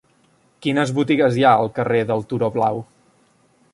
[0.65, 2.83] Quines botigues hi ha al carrer del Turó Blau?